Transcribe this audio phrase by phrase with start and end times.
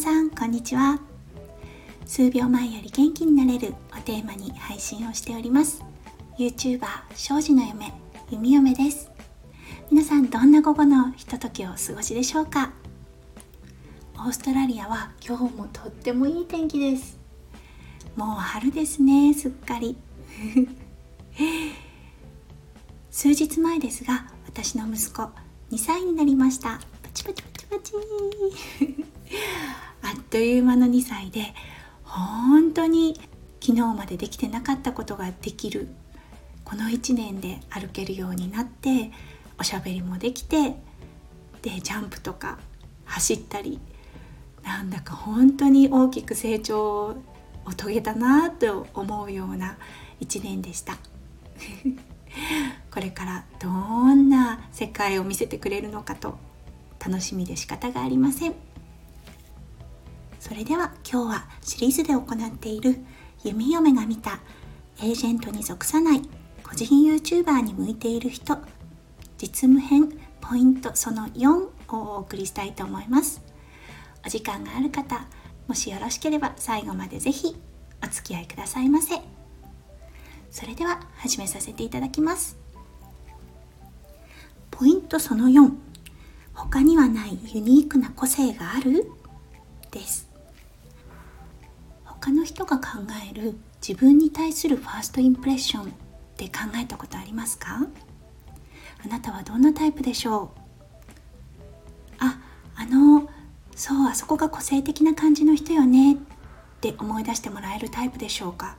[0.00, 0.98] さんこんにちは。
[2.06, 5.84] 数秒前より元気になれるをテーマに配信をしております。
[6.38, 7.92] YouTuber 庄司の嫁
[8.30, 9.10] 弓嫁です。
[9.90, 12.72] 皆さんどんな午後のひとときをお過ごしでしょうか？
[14.16, 17.18] オーストラリアは今日もとってもいい天気です。
[18.16, 19.98] もう春ですねすっかり。
[23.10, 25.24] 数日前ですが私の息子
[25.70, 26.80] 2歳になりました。
[27.02, 29.09] パチパチパチパチ。
[30.02, 31.54] あっという間の2歳で
[32.04, 33.20] 本当に
[33.60, 35.88] 昨日までできてなかったことができる
[36.64, 39.10] この1年で歩けるようになって
[39.58, 40.76] おしゃべりもできて
[41.62, 42.58] でジャンプとか
[43.04, 43.80] 走ったり
[44.62, 47.16] なんだか本当に大きく成長
[47.64, 49.78] を遂げたなと思うような
[50.20, 50.96] 1年でした。
[52.90, 56.38] これからどんな世界を見せてくれるのかと
[56.98, 58.69] 楽しみで仕方がありません。
[60.50, 62.96] それでは今日はシリーズで行っている
[63.44, 64.40] 弓嫁が見た
[64.98, 66.22] エージェントに属さない
[66.64, 68.58] 個人 YouTuber に向いている人
[69.38, 70.08] 実務編
[70.40, 73.40] ポイントその4をお送りしたいと思います
[74.26, 75.24] お時間がある方
[75.68, 77.56] もしよろしければ最後までぜひ
[78.02, 79.20] お付き合いくださいませ
[80.50, 82.58] それでは始めさせていただきます
[84.72, 85.70] ポイントその4
[86.54, 89.12] 他にはないユニークな個性がある？
[89.92, 90.29] です
[92.20, 92.98] 他の人が考
[93.30, 93.54] える
[93.86, 95.86] 自分に対するファーストインプレッションっ
[96.36, 97.86] て考えたことありますか？
[99.02, 100.60] あなたはどんなタイプでしょう？
[102.18, 102.38] あ
[102.76, 103.28] あの
[103.74, 106.16] そうあそこが個性的な感じの人よねっ
[106.80, 108.76] て思い出してもらえるタイプでしょうか？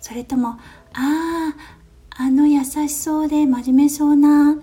[0.00, 0.58] それともあ
[0.92, 1.54] あ
[2.10, 4.56] あの優しそうで真面目そうなっ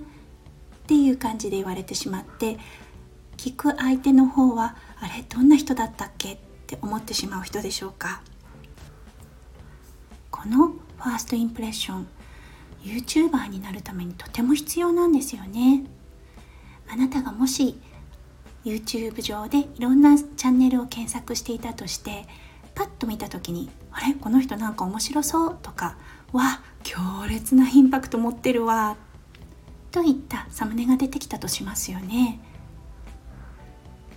[0.86, 2.58] ていう感じで言われてしまって
[3.38, 8.22] 聞く相手の方はあれどんな人だったっけって思ってしまう人でしょうか？
[10.48, 12.08] のファーストインプレッション
[12.84, 15.84] YouTuber になるためにとても必要なんですよね
[16.90, 17.78] あなたがもし
[18.64, 22.26] YouTube 上でいろんなチャンネルを検索していたとして
[22.76, 24.14] パッと見た時に「あれ？
[24.14, 25.98] この人なんか面白そう」とか
[26.32, 28.98] 「わ強烈なインパクト持ってるわ」
[29.92, 32.40] といったサムネが出てきたとしますよね。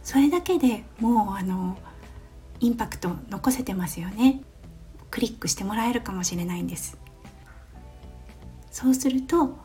[0.02, 1.78] それだけでもうあの
[2.58, 4.42] インパクト残せてますよね。
[5.10, 6.98] クリックしてもらえるかもしれないんです。
[8.70, 9.58] そうすると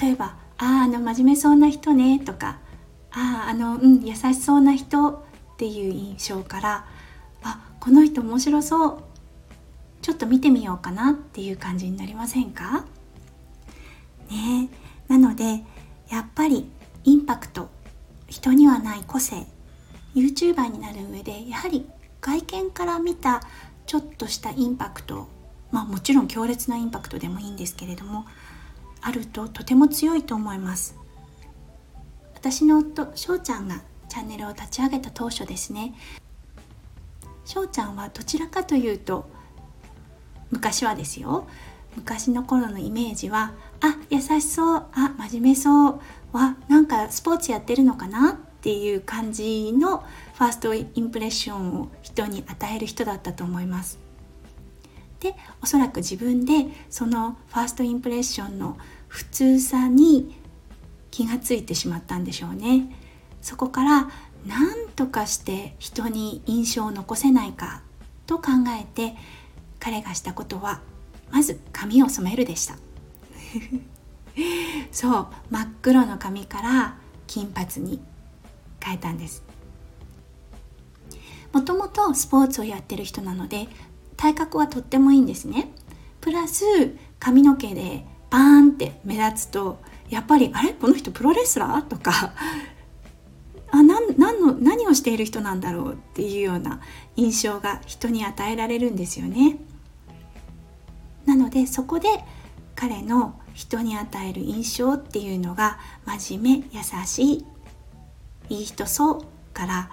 [0.00, 2.58] 例えば「あああの真面目そうな人ね」とか
[3.10, 6.86] あああのうん優しそうな人っていう印象から
[7.42, 9.04] あこの人面白そう。
[10.02, 12.84] ちょっと見てみようかなっていう感じになりませんか？
[14.30, 14.68] ね。
[15.08, 15.64] なので
[16.10, 16.70] やっぱり
[17.04, 17.70] インパクト
[18.28, 19.46] 人にはない個性
[20.14, 21.88] YouTuber になる上でやはり
[22.20, 23.40] 外見から見た
[23.86, 25.28] ちょっとしたインパクト
[25.70, 28.26] まあもちろん強烈なインパクトでもいいんですけれども
[29.00, 30.96] あるととても強いと思います。
[32.34, 35.94] 私の夫翔ちゃんがチャンネルを立ち上げた当初ですね。
[37.44, 39.28] 翔ちゃんはどちらかというと
[40.50, 41.46] 昔はですよ。
[41.96, 46.00] 昔の頃のイメージはあ優しそうあ真面目そう
[46.32, 53.98] わなんかスポーツやってるのかなっていう感じのファーストインプレッションを人に与える人だったと思います。
[55.20, 60.40] でおそらく自分でそのファーストインプレッションの普通さに
[61.10, 62.88] 気がついてしまったんでしょうね。
[63.42, 64.10] そこから
[64.46, 67.82] 何とかして人に印象を残せないか
[68.24, 68.44] と考
[68.80, 69.14] えて
[69.78, 70.80] 彼がしたことは
[71.30, 72.78] まず髪を染めるでした。
[74.90, 76.96] そう真っ黒の髪から
[77.26, 78.00] 金髪に
[78.84, 79.42] 変えたんです。
[81.52, 83.68] もともとスポーツをやってる人なので
[84.16, 85.70] 体格はとってもいいんですね。
[86.20, 86.64] プラス
[87.18, 89.78] 髪の毛でバーンって目立つと
[90.10, 90.72] やっぱりあれ？
[90.72, 91.82] この人プロレスラー？
[91.86, 92.34] とか
[93.70, 96.80] あ何何の何をしている人なんだろうっていうような
[97.16, 99.58] 印象が人に与えられるんですよね。
[101.24, 102.08] なのでそこで
[102.74, 107.46] 彼の人に与える印象っていうのが真面目優しい
[108.48, 109.90] いい人そうから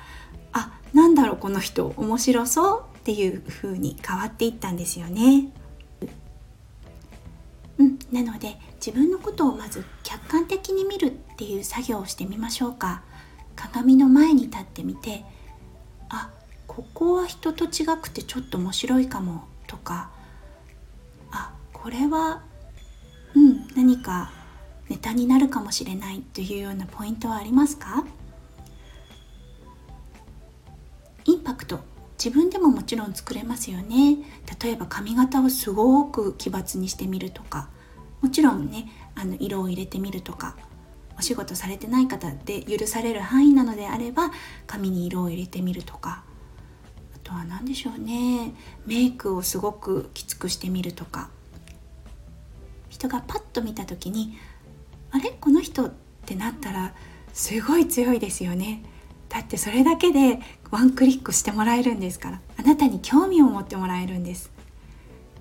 [0.53, 5.49] あなんだろうこの人面白そうっていう風に変わっていったんですよね。
[7.77, 13.01] うん、なので自分のことをまず客観的に見るっていう作業をしてみましょうか
[13.55, 15.23] 鏡の前に立ってみて
[16.09, 16.29] あ
[16.67, 20.11] ここは人と違くてちょっと面白いかもとか
[21.31, 22.43] あこれは
[23.33, 24.31] うん何か
[24.89, 28.03] ネタになるかもしれないというようなポイントはありますか？
[32.23, 34.17] 自分でももちろん作れますよね。
[34.61, 37.69] 例えば髪型をすごく奇抜にしてみるとか。
[38.21, 40.55] もちろんねあの色を入れてみるとか。
[41.17, 44.31] お仕事されてない方で許される範囲なのであれば
[44.67, 46.23] 髪に色を入れてみるとか。
[47.15, 48.53] あとは何でしょうね。
[48.85, 51.31] メイクをすごくきつくしてみるとか。
[52.89, 54.37] 人がパッと見た時に
[55.09, 55.31] あれ？
[55.31, 55.91] この人っ
[56.27, 56.93] てなったら
[57.33, 58.83] すごい強いですよね。
[59.31, 60.39] だってそれだけで
[60.71, 62.41] ワンクリックしてもらえるんですから。
[62.57, 64.51] あなたに興味を持ってもらえるんです。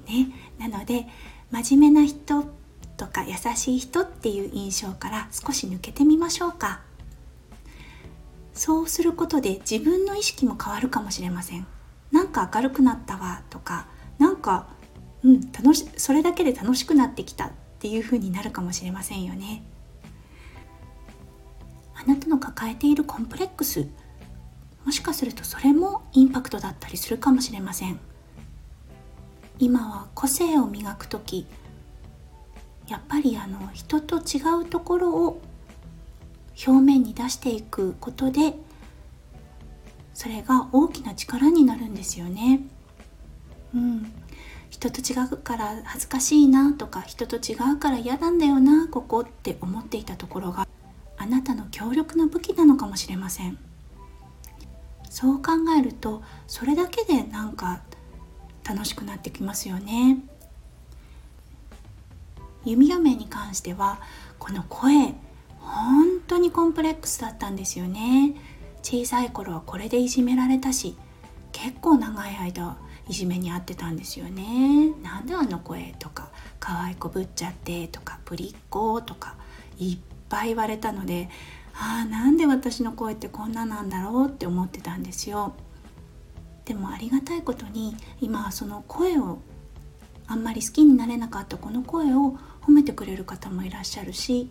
[0.07, 0.29] ね。
[0.59, 1.07] なので
[1.51, 2.45] 真面目な人
[2.97, 6.83] とか優しい人っていう印象から少し抜けてみましょうか。
[8.55, 11.67] そうすることで自分の意識も変わるかもしれません。
[12.13, 13.89] なんか明るくなったわとか
[14.19, 14.69] なんか
[15.25, 17.51] うん楽しそれだけで楽しくなってきたっ
[17.81, 19.65] ていう風になるかもしれませんよね。
[22.02, 23.87] あなたの抱えているコンプレックス。
[24.87, 28.00] もしかするとそれもインパクトだったりするかもしれません。
[29.58, 31.47] 今は個性を磨く時
[32.88, 35.43] やっぱりあの人と違うところを
[36.67, 38.55] 表面に出していくことで
[40.14, 42.61] それが大きな力になるんですよね。
[43.75, 44.12] うん、
[44.70, 50.67] 人と違うから恥ずかしいなとか人と違うから嫌なんだよなここって思っていたところが
[51.22, 53.58] あなたの強力な武器なのかもしれません。
[55.11, 57.82] そう考えるとそれだけでなんか
[58.67, 60.19] 楽しくなってきますよね。
[62.64, 64.00] 弓嫁に関しては
[64.38, 65.14] この声
[65.58, 68.34] 本当にコンプレックスだったんですよね。
[68.82, 70.96] 小さい頃はこれでいじめられたし
[71.52, 74.94] 結構長い間いじめにあってたんですよね。
[75.02, 79.34] なんであの声とか可愛い子ぶっちゃってとかぶりっ子とか
[79.78, 79.99] いっ
[80.31, 81.29] ぱい言われたので
[81.75, 85.55] ああなんで私の声ってこんななんだろうって思ってたんですよ
[86.65, 89.38] でもありがたいことに今はその声を
[90.27, 94.50] あんまり好きになれなかったこの声を褒めてくれる方もいらっしゃるし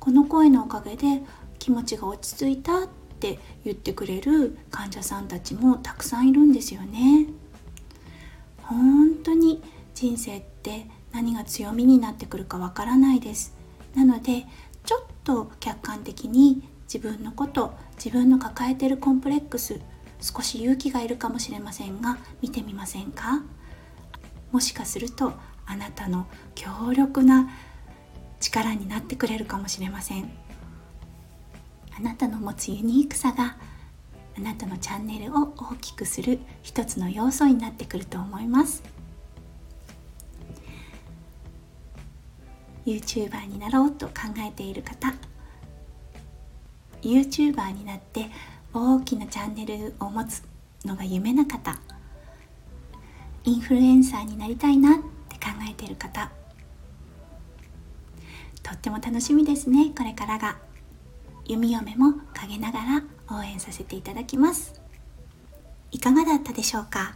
[0.00, 1.22] この声のおかげで
[1.58, 2.88] 気持ちが落ち着いたっ
[3.20, 7.26] て言ってくれる患者さんたちもたくさんいるんですよね。
[8.62, 9.62] 本当に
[9.94, 13.54] 人生って何が強みになってくるかわからないです
[13.94, 14.46] なので
[14.84, 19.80] ちょっと客観的に自分のこと自分の抱えてるコンプレックス
[20.20, 23.42] 少し勇気がいるかもしれませんが見てみませんか？
[24.50, 25.32] もしかすると
[25.66, 27.48] あなたの強力な
[28.40, 30.30] 力になってくれるかもしれません。
[31.96, 33.56] あなたの持つユニークさが
[34.36, 38.82] あなたのチャンネルを大きくする一つの要素になってくると思います。
[42.90, 45.14] YouTuber になろうと考えている方。
[47.02, 48.26] YouTuber になって
[48.74, 50.42] 大きなチャンネルを持つ
[50.84, 51.78] のが夢な方。
[53.44, 54.98] インフルエンサーになりたいなっ
[55.28, 56.30] て考えている方。
[58.62, 60.58] とっても楽しみですねこれからが。
[61.46, 63.02] 弓嫁も陰ながら
[63.38, 64.80] 応援させていただきます。
[65.92, 67.14] いかがだったでしょうか？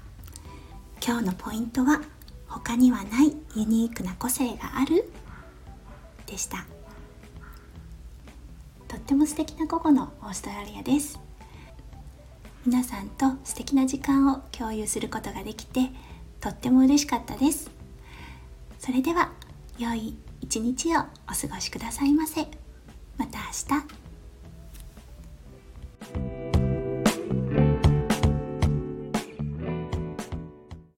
[1.04, 2.00] 今日のポイントは
[2.48, 5.10] 他にはないユニークな個性がある？
[6.34, 6.66] でした。
[8.88, 11.20] とっても素敵な午後のオーストラリアです。
[12.66, 15.90] 皆さんと素敵な時間を共有することができて
[16.40, 17.70] とっても嬉しかったです。
[18.80, 19.30] それでは
[19.78, 22.48] 良い一日をお過ごしくださいませ。
[23.16, 24.03] また明日。